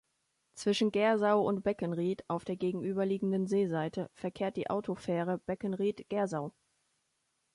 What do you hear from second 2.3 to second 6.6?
der gegenüberliegenden Seeseite verkehrt die Autofähre Beckenried–Gersau.